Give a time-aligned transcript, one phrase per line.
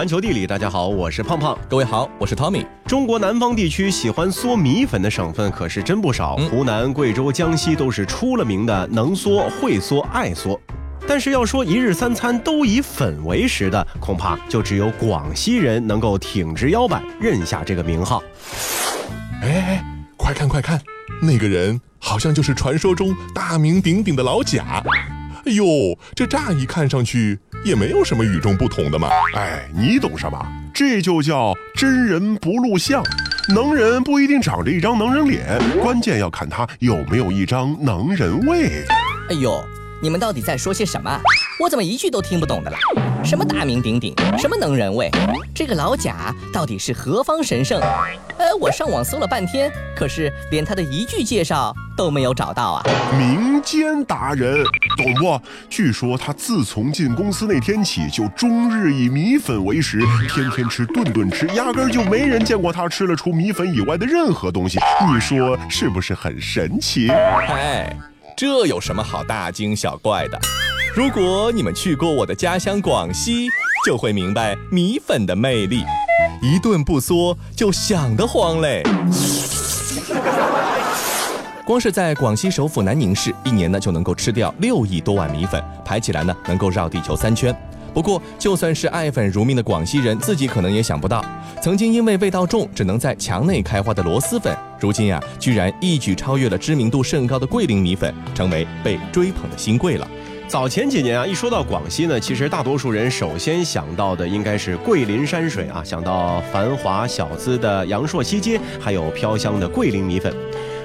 [0.00, 1.54] 环球地理，大家好，我是胖胖。
[1.68, 2.64] 各位好，我是 Tommy。
[2.86, 10.58] 中国南方地区喜欢嗦米粉的省份可是真不少，湖南、贵州、江西都是出了名的能嗦、会嗦、爱嗦。
[11.06, 18.22] 但是要说一日三餐都以粉为食的，恐怕就只有广西人能够挺直腰板认下这个名号。
[19.42, 19.84] 哎，
[20.16, 20.80] 快看快看，
[21.20, 24.82] 那个人好像就是传说中大名鼎鼎的老贾。
[25.44, 25.64] 哎呦，
[26.14, 29.08] 这乍一看上去也没有什么与众不同的嘛。
[29.34, 30.38] 哎，你懂什么？
[30.72, 33.02] 这就叫真人不露相。
[33.54, 38.84] 能人不一定长着一张能人脸，关键要看他有没有一张能人味。
[39.28, 39.62] 哎呦，
[40.02, 41.20] 你们到底在说些什么？
[41.58, 42.78] 我怎么一句都听不懂的啦？
[43.22, 45.10] 什么大名鼎鼎，什么能人味？
[45.54, 47.78] 这个老贾到底是何方神圣？
[48.38, 52.82] 呃，我上网搜了半天，可是连他的一句介绍都没有找到啊！
[53.18, 54.64] 民间达人，
[54.96, 55.38] 懂不？
[55.68, 59.98] 据说他自从进公司那天起，就终日以米粉为食，
[60.32, 64.78] 天天吃，顿顿吃，压根儿就没人见过他吃了除米粉以外的任何东西。
[65.12, 67.10] 你说是不是很神奇？
[67.10, 67.94] 哎，
[68.36, 70.38] 这有什么好大惊小怪的？
[70.94, 73.48] 如果你们去过我的家乡广西，
[73.86, 75.84] 就会明白米粉的魅力。
[76.42, 78.82] 一顿不嗦就想得慌嘞。
[81.64, 87.54] 光是在广西首府南宁市，一年呢就能够吃掉六亿多碗米粉，排起来呢能够绕地球三圈。
[87.90, 91.24] 不过，就算是爱粉如命的广西人，自己可能也想不到，
[91.62, 100.08] 曾经因为味道重只能在墙内开花的螺蛳粉，如今呀居然一举超越了知名度甚高的桂林米粉，成为被追捧的新贵了。
[100.48, 110.34] 早前几年啊，一说到广西呢，其实大多数人首先想到的应该是桂林山水啊，想到繁华小资的阳朔西街，还有飘香的桂林米粉。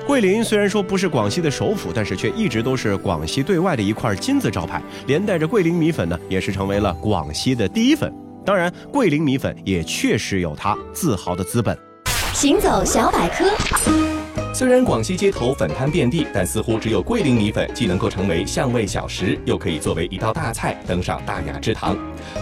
[0.06, 8.14] 桂林虽然说不是广西的首府，但是却一直都是广西对外的一块金字招牌，连带着桂林米粉呢，也是成为了广西的第一粉。
[8.46, 11.76] 当然，桂林米粉也确实有它自豪的资本。
[12.34, 14.15] 行走小百科。
[14.58, 21.98] 虽然广西街头粉摊遍地，但似乎只有桂林米粉既能够成为巷味小食，又可以作为一道大菜登上大雅之堂。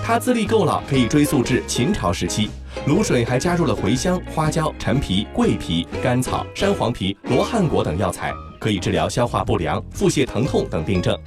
[0.05, 2.51] 它资历够老，可以追溯至秦朝时期。
[2.85, 11.17] 卤水还加入了茴香、花椒、陈皮、桂皮、甘草、山黄皮、罗汉果等药材，可以治疗消化不良、腹泻疼痛等病症。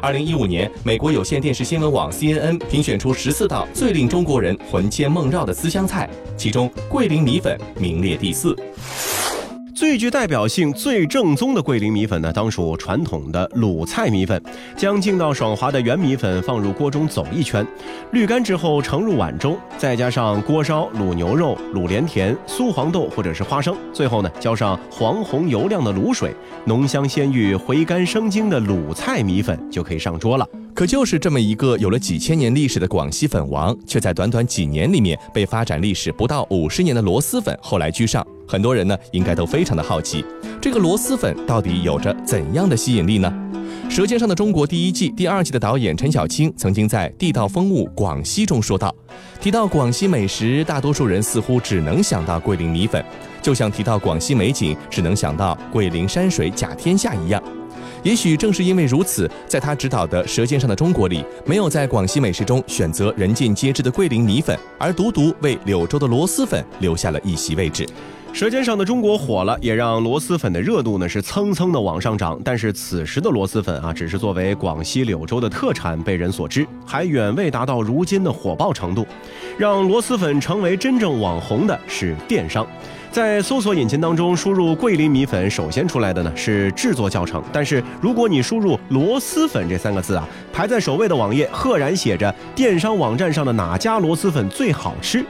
[0.00, 8.56] 二零一五年，美国有线电视新闻网 CNN 评选出十四道最令中国人魂牵梦绕的思乡菜，其中桂林米粉名列第四。
[9.76, 14.42] 最具代表性、最正宗的桂林米粉呢，当属传统的鲁菜米粉。
[14.74, 17.64] 将劲道爽滑的圆米粉放入锅中走一圈，
[18.10, 30.48] 滤干之后盛入碗中，再加上锅烧卤牛肉、卤连田、酥黄豆或者是花生，最后呢浇上黄红油亮的卤水，浓香鲜芋、回甘生津的鲁菜米粉就可以上桌了。
[30.74, 38.26] 可就是这么一个有了几千年历史的广西粉王，却在短短几年里面被发展历史不到五十年的螺蛳粉后来居上。
[38.46, 40.24] 很多人呢，应该都非常的好奇，
[40.60, 43.32] 这个螺蛳粉到底有着怎样的吸引力呢？
[43.90, 48.92] 《舌尖上的中国》第一季、第二季的导演陈小青曾经在《地道风物广西》中说道，
[49.40, 53.04] 提到广西美食，大多数人似乎只能想到桂林米粉，
[53.40, 57.40] 就像提到广西美景，只能想到桂林山水甲天下一样。
[58.02, 67.84] 也许正是因为如此，在他执导的《舌尖上的中国》里，没有在广西美食中选择人尽皆知的桂林米粉，而独独为柳州的螺蛳粉留下了一席位置。
[68.36, 72.38] 《舌尖上的中国》火了，也让螺蛳粉的热度呢是蹭蹭的往上涨。
[72.44, 79.06] 但是此时的螺蛳粉啊，只是作为广西柳州的特产被人所知，还远未达到如今的火爆程度。
[79.56, 82.66] 让螺蛳粉成为真正网红的是电商，
[83.10, 87.42] 在搜索引擎当中输入“桂林米粉”，首先出来的呢是制作教程。
[87.50, 95.24] 但是如果你输入“螺蛳粉”这三个字啊，排在首位的网页赫然写着电商网站上的哪家螺蛳粉最好吃。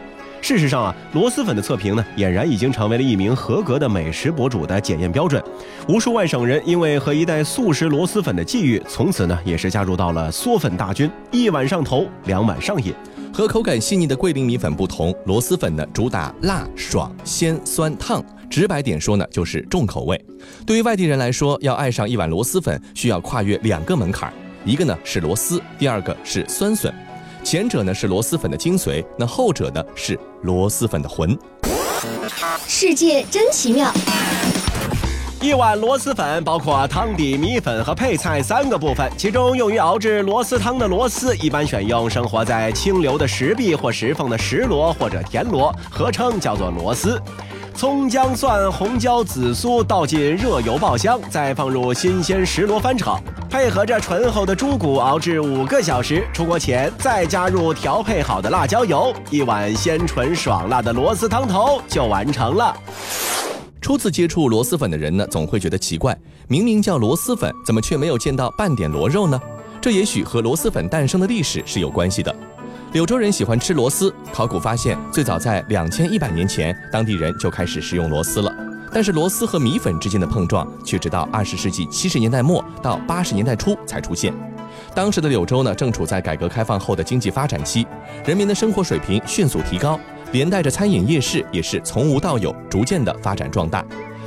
[0.47, 5.43] 事实上啊，螺蛳粉的测评呢，俨然已经成为了一名合格的美食博主的检验标准。
[5.89, 11.11] 无数外省人因为和一袋速食螺蛳粉的际遇，从此呢，也是加入到了嗦粉大军。
[11.33, 12.95] 一碗上头，两碗上瘾。
[13.35, 18.25] 和口感细腻的桂林米粉不同，螺蛳粉呢主打辣、爽、鲜、酸、烫。
[18.49, 20.25] 直白点说呢，就是重口味。
[20.65, 24.33] 对于外地人来说，要爱上一碗螺蛳粉，需要跨越两个门槛儿，
[24.65, 26.95] 一个呢是螺丝，第二个是酸笋。
[27.47, 31.39] 前者呢是螺蛳粉的精髓，那后者呢是螺蛳粉的魂。
[32.67, 33.89] 世界真奇妙。
[35.41, 47.23] 一碗螺蛳粉包括汤底、米粉和配菜三个部分，其中用于熬制螺蛳汤的螺蛳一般选用生活在清流的石壁或石缝的石螺或者田螺，合称叫做螺丝。
[47.77, 53.21] 葱姜蒜、红椒、紫苏倒进热油爆香，再放入新鲜石螺翻炒。
[53.51, 62.75] 配合着醇厚的猪骨熬制五个小时，出锅前再加入调配好的辣椒油，一碗鲜醇爽辣的螺丝汤头就完成了。
[63.79, 66.17] 初次接触螺蛳粉的人呢，总会觉得奇怪，
[66.49, 69.39] 明明叫螺蛳粉，怎么却没有见到半点螺肉呢？
[69.83, 72.35] 这也许和螺蛳粉诞生的历史是有关系的。
[72.93, 78.55] 柳州人喜欢吃螺丝，考古发现，最早在两千一百年前，当地人就开始食用螺丝了。
[78.93, 84.33] 但是螺丝和米粉之间的碰撞，却直到二十世纪七十年代末到八十年代初才出现。
[84.95, 87.87] 当时的柳州呢，正处在改革开放后的经济发展期，
[88.25, 89.99] 人民的生活水平迅速提高，
[90.33, 93.85] 连带着餐饮夜市也是从无到有，逐渐的发展壮大。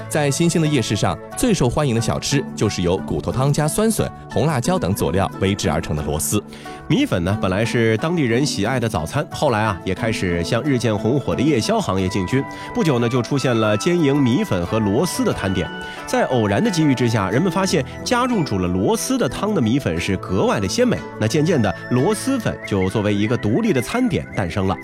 [0.09, 6.43] 在新兴的夜市上，最受欢迎的小吃就是由骨头汤加酸笋、红辣椒等佐料煨制而成的螺丝。
[6.87, 12.43] 米粉呢，本来是当地人喜爱的早餐，后来啊，也开始向日渐红火的夜宵行业进军。
[12.73, 15.69] 不久呢，就出现了兼营米粉和螺丝的摊点。
[16.07, 20.97] 在偶然的机遇之下，人们发现加入煮了螺丝的汤的米粉是格外的鲜美。
[21.21, 24.75] 那渐渐的，螺蛳粉就作为一个独立的餐点诞生了。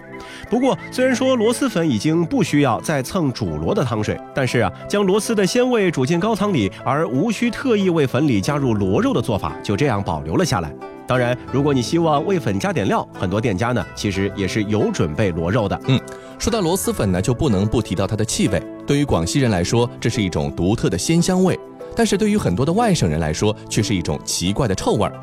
[0.50, 10.74] 不过，虽然说螺蛳粉已经不需要再蹭煮螺的汤水，但是啊，将螺蛳的鲜味煮进高汤里，而无需特意为粉里加入螺肉的做法，就这样保留了下来。
[11.08, 15.80] 当然，如果你希望为粉加点料，很多店家呢其实也是有准备螺肉的。
[15.88, 16.00] 嗯，
[16.40, 18.62] 说到螺蛳粉呢，就不能不提到它的气味。
[18.88, 21.56] 对于广西人来说，这是一种独特的鲜香味；
[21.96, 25.14] 但是对于很多的外省人来说，却是一种奇怪的臭味儿。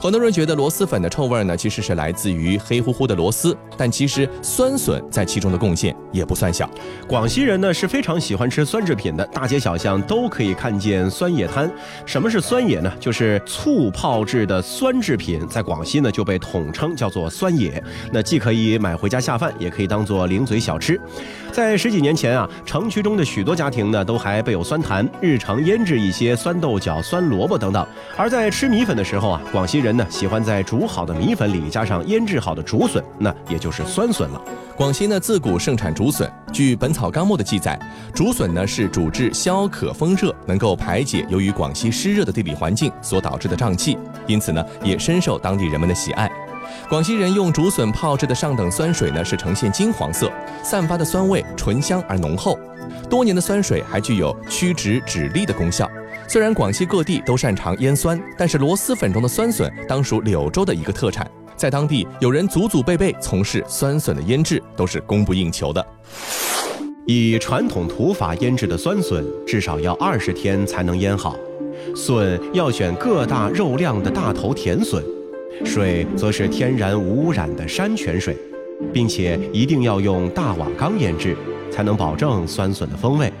[0.00, 6.68] 很多人觉得螺蛳粉的臭味呢，其实是来自于黑乎乎的螺丝，但其实酸笋在其中的贡献也不算小。
[7.08, 11.70] 广西人呢是非常喜欢吃酸制品的，大街小巷都可以看见酸野摊。
[12.06, 12.92] 什么是酸野呢？
[13.00, 17.82] 就是醋泡制的酸制品，在广西呢就被统称叫做酸野。
[18.12, 21.00] 那既可以买回家下饭，也可以当做零嘴小吃。
[21.50, 27.84] 在十几年前啊，城区中的许多家庭呢都还备有酸坛，日常腌制一些酸豆角、酸萝卜等等。
[28.16, 29.96] 而在吃米粉的时候啊，广西人。
[29.96, 34.40] 呢喜欢在煮好的米粉里加上腌制好的竹笋，那也就是酸笋了。
[34.76, 37.76] 广西呢自古盛产竹笋，据《本草纲目》的记载，
[38.14, 46.30] 竹笋呢是主治消渴风热，能够排解由于广西湿热的地理环境所导致的胀气，因此呢也深受当地人们的喜爱。
[46.88, 50.30] 广西人用竹笋泡制的上等酸水呢是呈现金黄色，
[50.62, 52.56] 散发的酸味醇香而浓厚，
[53.10, 55.90] 多年的酸水还具有驱脂止痢的功效。
[56.30, 61.26] 虽然广西各地都擅长腌酸，但是螺蛳粉中的酸笋当属柳州的一个特产，
[61.56, 65.84] 在当地有人祖祖辈辈从事酸笋的腌制，都是供不应求的。
[67.06, 71.34] 以传统土法腌制的酸笋，至少要二十天才能腌好。
[71.96, 75.02] 笋要选个大肉量的大头甜笋，
[75.64, 78.36] 水则是天然无污染的山泉水，
[78.92, 81.34] 并且一定要用大瓦缸腌制，
[81.70, 83.32] 才能保证酸笋的风味。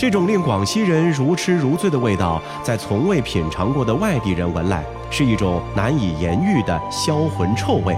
[0.00, 7.94] 这种令广西人如痴如醉的味道，在从未品尝过的外地人闻来，是一种难以言喻的销魂臭味。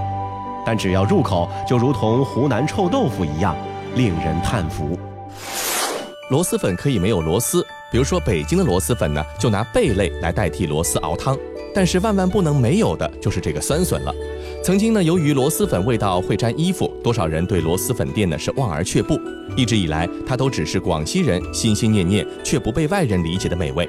[0.65, 3.55] 但只要入口，就如同湖南臭豆腐一样，
[3.95, 4.99] 令人叹服。
[6.29, 11.37] 螺蛳粉可以没有螺丝，比如说北京的螺蛳粉呢，就拿贝类来代替螺丝熬汤。
[11.73, 14.13] 但是万万不能没有的就是这个酸笋了。
[14.61, 19.19] 曾经呢，由于螺蛳粉味道会沾衣服，多少人对螺蛳粉店呢是望而却步。
[19.57, 23.87] 一直以来，它都只是广西人心心念念却不被外人理解的美味。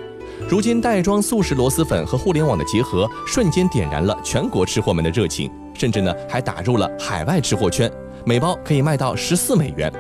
[0.49, 7.91] 如今，袋装速食螺蛳粉和互联网的结合，瞬间点燃了全国吃货们的热情，甚至呢还打入了海外吃货圈，
[8.27, 9.93] 每包可以卖到十四美元。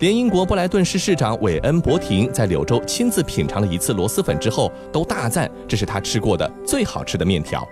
[0.00, 7.66] 连英国布莱顿市市长韦恩·伯廷在柳州亲自品尝了一次螺蛳粉之后，都大赞这是他吃过的最好吃的面条。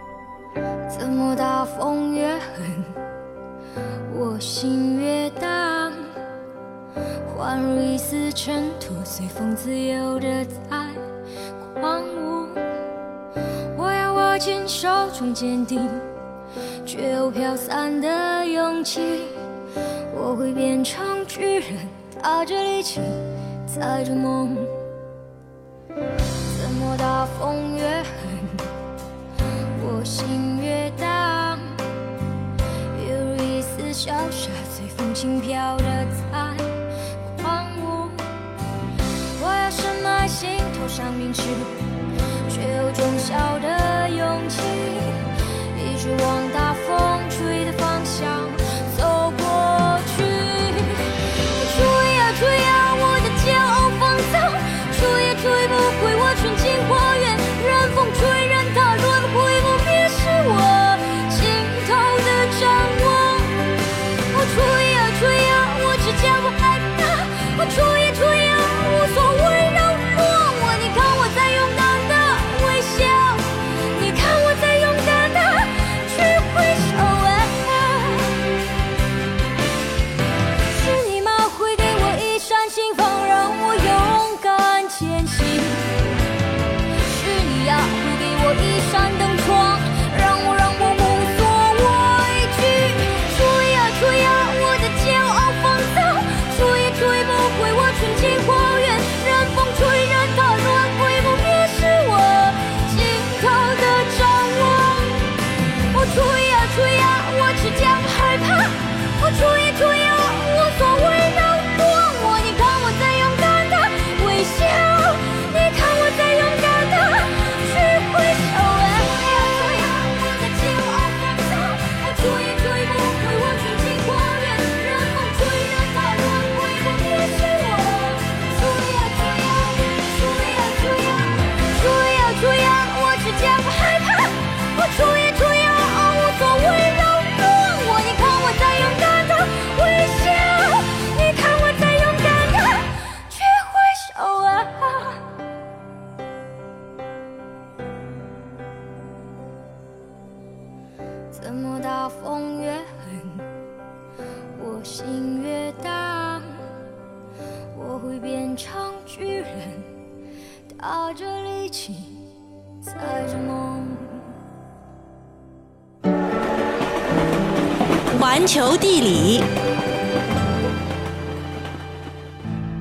[4.36, 5.90] 我心越荡，
[7.38, 10.60] 宛如一丝尘土，随风自由的在
[11.80, 12.46] 狂舞。
[13.78, 14.88] 我要握紧手
[15.18, 15.88] 中坚定
[16.84, 19.22] 却又飘散的勇气，
[20.14, 21.78] 我会变成巨人，
[22.22, 23.00] 踏着力气，
[23.64, 24.54] 载着梦。
[25.88, 28.12] 怎么大风越狠？
[29.80, 31.45] 我心越荡，
[35.16, 35.84] 轻飘的
[36.30, 36.54] 在
[37.42, 38.10] 狂舞。
[39.40, 40.46] 我要深埋心
[40.78, 41.42] 头上面去，
[42.50, 44.60] 却有种小的勇气，
[45.78, 46.65] 一直往大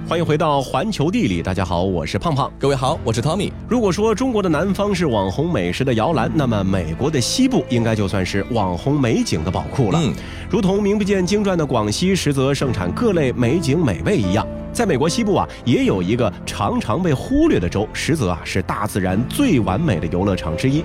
[0.08, 2.52] 欢迎回到环球地理，大家好，我是胖胖。
[2.60, 3.52] 各位好，我是 Tommy。
[3.68, 10.00] 如果说中国的南方是网红美食的摇篮，那么美国的西部应该就算是网红美景的宝库了。
[10.00, 10.14] 嗯，
[10.48, 20.84] 如同名不见经传的广西，实则盛产各类美景美味一样，在美国西部啊，也有一个常常被忽略的州，实则啊是大自然最完美的游乐场之一。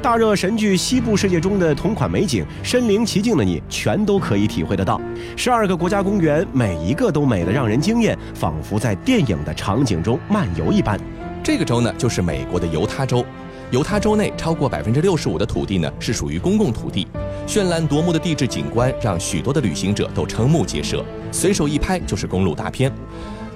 [0.00, 5.00] 大热神剧《西部世界》中的同款美景，身临其境的你全都可以体会得到。
[5.36, 10.96] 十二个国家公园，每一个都美得让人惊艳，仿佛在电影的场景中漫游一般。
[11.42, 13.26] 这个州呢，就是美国的犹他州。
[13.74, 17.08] 犹他州内超过百分之六十五的土地呢，是属于公共土地。
[17.44, 22.92] 绚烂夺目的地质景观让许多的旅行者都瞠目结舌，随手一拍就是公路大片。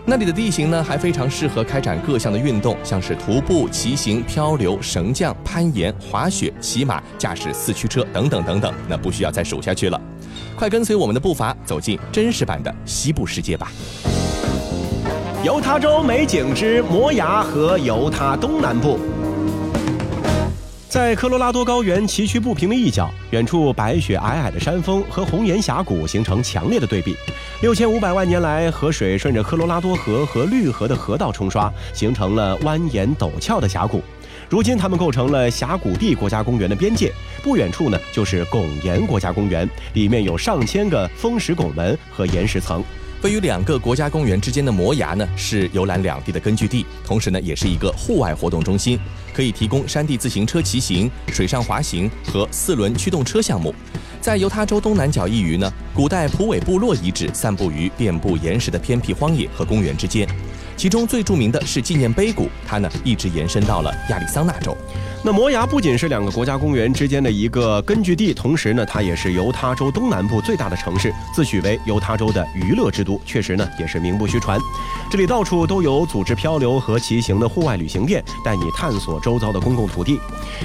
[0.04, 10.00] 那里的地形呢，还非常适合开展各项的运动，像是徒步、骑行、漂流、绳降、攀岩、滑雪、骑马、驾驶四驱车等等等等，那不需要再数下去了。
[10.56, 13.70] 快跟随我们的步伐，走进真实版的西部世界吧！
[15.44, 18.98] 犹他州美景之摩崖和犹他东南部。
[20.88, 27.14] 在科罗拉多高原崎岖不平的一角，远处白雪皑皑的山峰和红岩峡谷形成强烈的对比。
[27.60, 34.02] 六千五百万年来，河水顺着科罗拉多河和绿河的河道冲刷，形成了蜿蜒陡峭的峡谷。
[34.48, 37.12] 如今，它们构成了峡谷地国家公园的边界。
[37.42, 42.82] 不远处呢，就是拱岩国家公园，里面有上千个风蚀拱门和岩石层。
[43.22, 48.96] 位于两个国家公园之间的摩崖呢，是游览两地的根据地，同时呢，也是一个户外活动中心，
[49.34, 53.74] 可以提供山地自行车骑行、水上滑行和四轮驱动车项目。
[54.20, 60.28] 在犹他州东南角一隅呢，古代普韦部落遗址散布于遍布岩石的偏僻荒野和公园之间，
[60.78, 64.76] 其中最著名的是纪念碑谷，它呢一直延伸到了亚利桑那州。
[65.24, 74.60] 那摩崖不仅是两个国家公园之间的一个根据地，同时呢，它也是犹他州东南部最大的城市，自诩为犹他州的娱乐之都，确实呢也是名不虚传。
[75.10, 80.20] 这里到处都有组织漂流和骑行的户外旅行店，带你探索周遭的公共土地。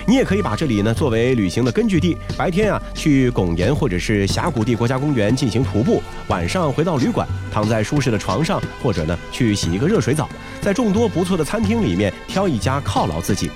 [0.07, 10.27] 你也可以把这里呢作为旅行的根据地，白天啊去拱岩或者是峡谷地国家公园进行徒步，晚上回到旅馆，躺在舒适的床上，或者呢去洗一个热水澡，
[10.61, 13.49] 在众多不错的餐厅里面挑一家犒劳自己。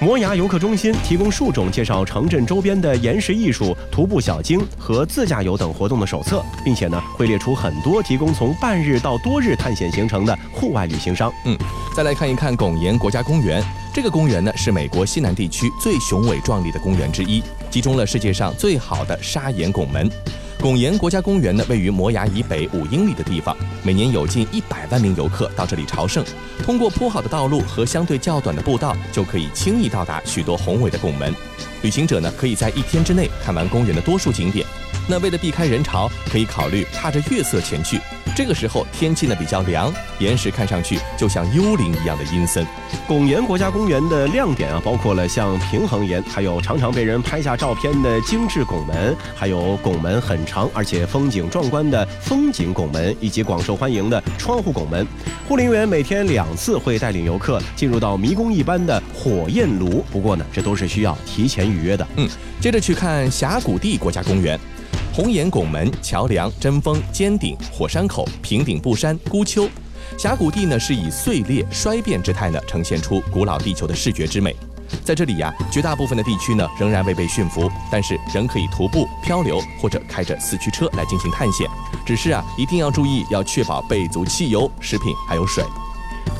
[0.00, 11.30] 摩崖游客中心提供数种介绍城镇周边的岩石艺术、徒步小径和自驾游等活动的手册，并且呢会列出很多提供从半日到多日探险行程的户外旅行商。
[11.44, 11.54] 嗯，
[11.94, 13.62] 再来看一看拱岩国家公园。
[13.92, 20.10] 这个公园呢是美国西南地区最雄伟壮丽的公园之一，集中了世界上最好的砂岩拱门。
[20.60, 26.22] 拱岩国家公园呢，位于摩崖以北五英里的地方，每年有近一百万名游客到这里朝圣。
[26.62, 31.34] 通过铺好的道路和相对较短的步道，就可以轻易到达许多宏伟的拱门。
[31.80, 34.66] 旅行者呢，可以在一天之内看完公园的多数景点。
[35.10, 38.00] 那为了避开人潮，可以考虑踏着月色前去。
[38.36, 42.64] 这个时候天气呢比较凉，岩石看上去就像幽灵一样的阴森。
[43.08, 55.04] 拱岩国家公园的亮点啊，包括了像平衡岩，还有常常被人拍下照片的精致拱门，还有拱门很长而且风景壮观的风景拱门，以及广受欢迎的窗户拱门。
[55.48, 62.06] 护林员每天两次会带领游客进入到迷宫一般的火焰炉，不过呢，这都是需要提前预约的。
[62.14, 62.28] 嗯，
[62.60, 64.58] 接着去看峡谷地国家公园。
[65.12, 69.68] 红岩拱门、桥梁、针峰、尖顶、火山口、平顶布山、孤丘，
[70.16, 74.54] 峡谷地呢是以碎裂衰变之态呢呈现出古老地球的视觉之美。
[75.04, 81.68] 在这里呀，绝大部分的地区呢仍然未被驯服，但是仍可以徒步、漂流或者开着四驱车来进行探险。
[82.06, 85.64] 只是啊，一定要注意，要确保备足汽油、食品还有水。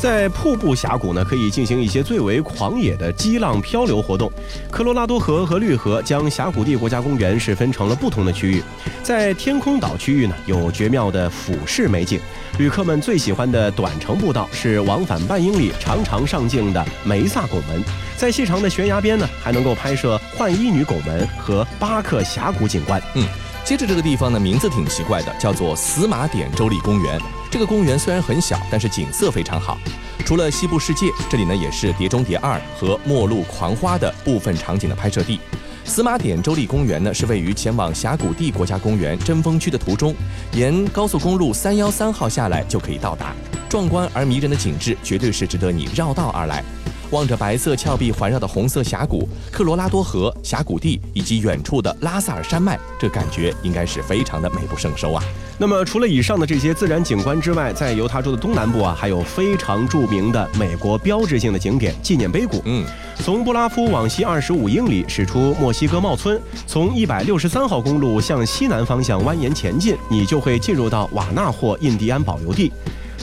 [0.01, 4.33] 在瀑布峡谷呢，可以进行一些最为狂野的激浪漂流活动。
[4.71, 8.63] 科罗拉多河和绿河将峡谷地国家公园是分成了不同的区域。
[9.03, 12.19] 在天空岛区域呢，有绝妙的俯视美景。
[12.57, 17.85] 旅客们最喜欢的短程步道是往返半英里、长长上镜的梅萨拱门。
[18.17, 22.99] 在细长的悬崖边呢，还能够拍摄换衣女拱门和巴克峡谷景观。
[23.17, 23.29] 嗯，
[23.67, 27.21] 接着这个地方呢，名字挺奇怪的，叫做死马点州立公园。
[27.51, 29.77] 这个公园虽然很小，但是景色非常好。
[30.25, 35.41] 除了西部世界，这里呢也是《碟中谍二》和《末路狂花》的部分场景的拍摄地。
[35.85, 40.15] 司马典州立公园呢是位于前往峡谷地国家公园针锋区的途中，
[40.53, 43.35] 沿高速公路三幺三号下来就可以到达。
[43.69, 46.63] 壮观而迷人的景致，绝对是值得你绕道而来。
[47.11, 55.23] 望着白色峭壁环绕的红色峡谷、科罗拉多河、峡谷地以及远处的拉萨尔山脉，这感觉应该是非常的美不胜收啊。
[55.59, 62.63] 那么，除了以上的这些自然景观之外，在犹他州的东南部啊，还有非常著名的美国标志性的景点——纪念碑谷。
[62.65, 62.83] 嗯，
[63.17, 72.73] 从布拉夫往西二十五英里，驶出墨西哥帽村，从一百六十三号公路向西南方向蜿蜒前进，你就会进入到瓦纳霍印第安保留地。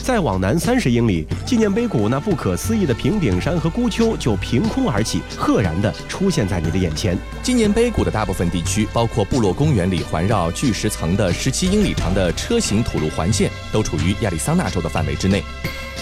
[0.02, 7.16] 再往南三十英里，纪念碑谷那不可思议的平顶山和孤丘就凭空而起，赫然地出现在你的眼前。
[7.42, 15.42] 纪念碑谷的大部分地区，包括部落公园里环绕巨石层的十七英里长的车型土路环线，都处于亚利桑那州的范围之内。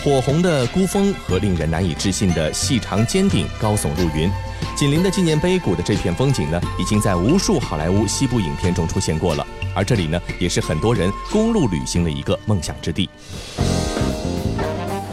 [0.04, 4.30] 火红的孤峰和令人难以置信的细长尖顶高耸入云，
[4.76, 9.44] 紧邻的纪念碑谷的这片风景呢，已经在无数好莱坞西部影片中出现过了。
[9.74, 13.10] 而这里呢，也是很多人公路旅行的一个梦想之地。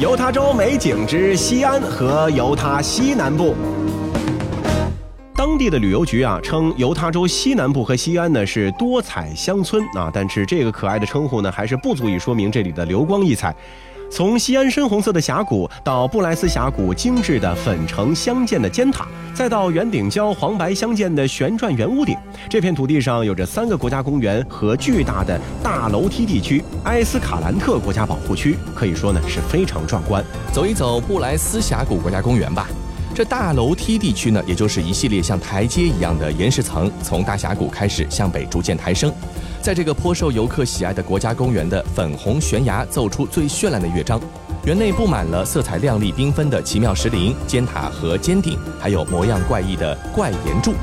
[0.04, 3.56] 犹他州美景之西安和犹他西南部。
[5.34, 13.56] 当地的旅游局啊称犹他州西南部和西安呢是多彩乡村啊，但是这个可爱的称呼呢还是不足以说明这里的流光溢彩。
[14.16, 22.16] 从西安深红色的峡谷到布莱斯峡谷精致的粉橙相间的尖塔，再到圆顶礁黄白相间的旋转圆屋顶，
[22.48, 30.24] 这片土地上有着三个国家公园和巨大的大楼梯地区——埃斯卡兰特国家保护区，可以说呢是非常壮观。
[30.54, 32.68] 走一走布莱斯峡谷国家公园吧。
[33.16, 39.12] 这大楼梯地区呢，也就是一系列像台阶一样的岩石层，从大峡谷开始向北逐渐抬升。
[39.64, 44.20] 在这个颇受游客喜爱的国家公园的粉红悬崖奏出最绚烂的乐章，
[44.66, 50.74] 园内布满了色彩亮丽缤纷的奇妙石林、尖塔和尖顶，还有模样怪异的怪岩柱。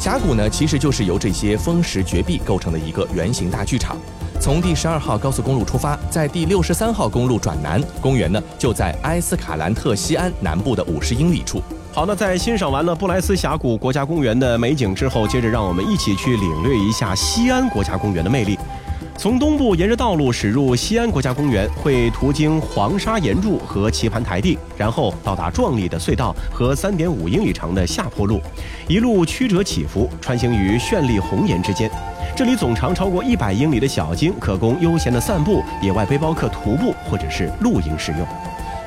[0.00, 3.94] 峡谷呢，其实就是由这些风蚀绝壁构成的一个圆形大剧场。
[4.40, 11.60] 从第十二号高速公路出发，在第六十三号公路转南，公园呢就在埃斯卡兰特西安南部的五十英里处。
[11.94, 18.58] 好，那在欣赏完了布莱斯峡谷国家公园的美景之后，接着让我们一起去领略一下西安国家公园的魅力。
[19.16, 28.40] 从东部沿着道路驶入西安国家公园，会途经黄沙岩柱和棋盘台地，然后到达壮丽的隧道和三点五英里长的下坡路，
[28.88, 31.88] 一路曲折起伏，穿行于绚丽红岩之间。
[32.34, 38.26] 这里总长超过一百英里的小径，可供悠闲的散步、野外背包客徒步或者是露营使用。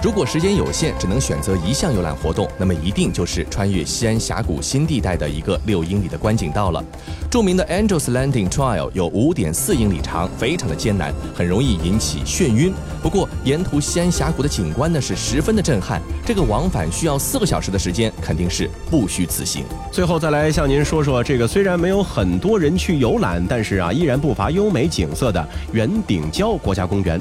[0.04, 6.84] 如果时间有限，只能选择一项游览活动，那么一定就是穿越西安峡谷新地带的一个六英里的观景道了。
[7.32, 12.72] 著名的 Angels Landing Trail 有五点四英里长，非常的艰难，很容易引起眩晕。
[13.02, 19.66] 不过沿途西安峡谷的景观呢是十分的震撼，这个往返需要四个小时的时间，肯定是不虚此行。
[19.92, 27.20] 最后再来向您说说这个虽然没有很多人去游览，但是啊依然不乏优美景色的圆顶礁国家公园。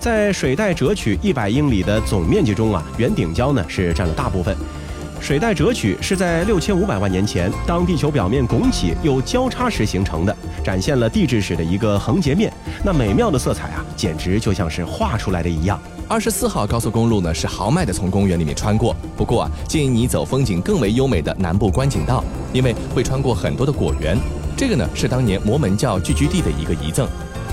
[0.00, 4.56] 在水带折曲一百英里的总面积中啊，圆顶礁呢是占了大部分。
[5.20, 12.52] 水带折曲是在六千五百万年前，当地球表面拱起又交叉时形成的，展现了地质史的一个横截面。
[12.84, 15.76] 那美妙的色彩啊，简直就像是画出来的一样。
[16.06, 22.22] 二十四号高速公路呢是豪迈的从公园里面穿过，不过啊，建议你走风景更为优美的南部观景道，
[22.52, 24.16] 因为会穿过很多的果园。
[24.56, 27.08] 这个呢是当年摩门教聚居地的一个遗赠。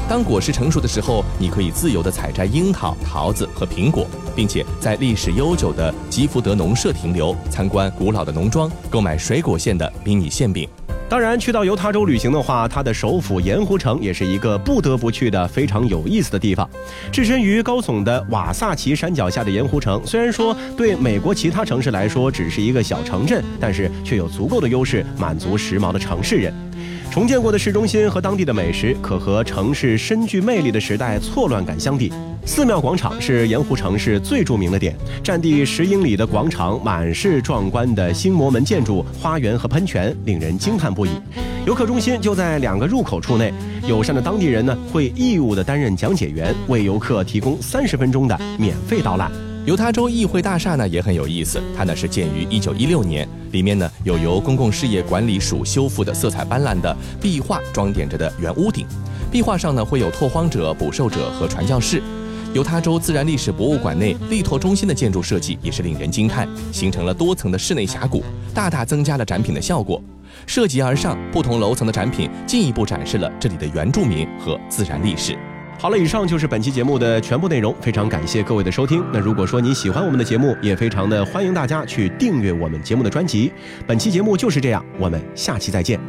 [0.09, 10.67] 当果实成熟的时候，你可以自由地采摘樱桃、桃子和苹果，并且在历史悠久的吉福德农舍停留，参观古老的农庄，购买水果馅的迷你馅饼。
[11.09, 16.69] 当然，去到犹他州旅行的话，它的首府盐湖城也是一个不得不去的非常有意思的地方。
[17.11, 26.53] 置身于高耸的瓦萨奇山脚下的盐湖城，虽然说对美国其他城市来说只是一个小城镇，但是却有足够的优势满足时髦的城市人。
[27.11, 32.09] 重建过的市中心和当地的美食，可和城市深具魅力的时代错乱感相比。
[32.45, 41.09] 寺庙广场是盐湖城市最著名的点，占地十英里的广场满是壮观的新摩门建筑、花园和喷泉，令人惊叹不已。
[41.65, 43.53] 游客中心就在两个入口处内，
[43.85, 49.29] 友善的当地人呢会义务的担任讲解员，为游客提供三十分钟的免费导览。
[49.63, 58.87] 犹他州议会大厦呢也很有意思，它呢是建于一九一六年，里面呢有由公共事业管理署修复的色彩斑斓的壁画装点着的圆屋顶，
[59.31, 62.01] 壁画上呢会有拓荒者、捕兽者和传教士。
[62.55, 68.23] 犹他州自然历史博物馆内力拓中心的建筑设计也是令人惊叹，形成了多层的室内峡谷，
[68.55, 70.01] 大大增加了展品的效果。
[70.47, 75.37] 涉级而上，不同楼层的展品进一步展示了这里的原住民和自然历史。
[75.81, 79.03] 好了，以上就是本期节目的全部内容，非常感谢各位的收听。
[79.11, 83.51] 那如果说你喜欢我们的节目，也非常的欢迎大家去订阅我们节目的专辑。
[83.87, 85.99] 本期节目就是这样，我们下期再见。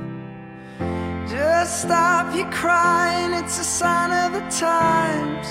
[1.26, 5.46] Just stop your crying, it's a sign of the times.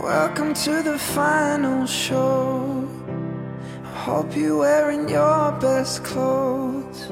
[0.00, 2.86] Welcome to the final show.
[4.08, 7.10] hope you're wearing your best clothes.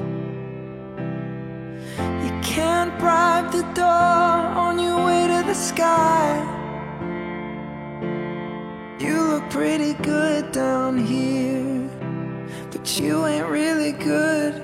[2.57, 6.41] Can't bribe the door on your way to the sky.
[8.97, 11.87] You look pretty good down here,
[12.71, 14.55] but you ain't really good.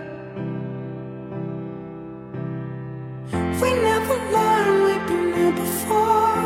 [3.62, 6.42] We never learned we've been here before.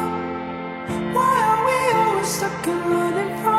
[1.15, 3.56] Why are we always stuck and running from